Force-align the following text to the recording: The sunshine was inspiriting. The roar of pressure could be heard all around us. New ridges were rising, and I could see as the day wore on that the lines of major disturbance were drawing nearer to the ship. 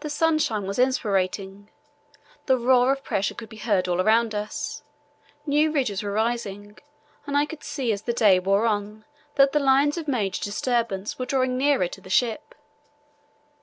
The 0.00 0.08
sunshine 0.08 0.66
was 0.66 0.78
inspiriting. 0.78 1.68
The 2.46 2.56
roar 2.56 2.92
of 2.92 3.04
pressure 3.04 3.34
could 3.34 3.50
be 3.50 3.58
heard 3.58 3.86
all 3.86 4.00
around 4.00 4.34
us. 4.34 4.82
New 5.44 5.70
ridges 5.70 6.02
were 6.02 6.12
rising, 6.14 6.78
and 7.26 7.36
I 7.36 7.44
could 7.44 7.62
see 7.62 7.92
as 7.92 8.00
the 8.00 8.14
day 8.14 8.38
wore 8.38 8.64
on 8.64 9.04
that 9.34 9.52
the 9.52 9.60
lines 9.60 9.98
of 9.98 10.08
major 10.08 10.42
disturbance 10.42 11.18
were 11.18 11.26
drawing 11.26 11.58
nearer 11.58 11.88
to 11.88 12.00
the 12.00 12.08
ship. 12.08 12.54